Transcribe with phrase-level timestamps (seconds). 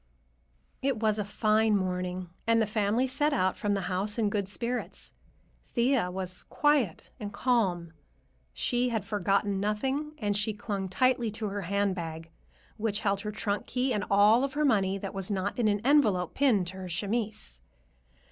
[0.81, 4.47] It was a fine morning, and the family set out from the house in good
[4.47, 5.13] spirits.
[5.63, 7.93] Thea was quiet and calm.
[8.51, 12.31] She had forgotten nothing, and she clung tightly to her handbag,
[12.77, 15.81] which held her trunk key and all of her money that was not in an
[15.85, 17.61] envelope pinned to her chemise.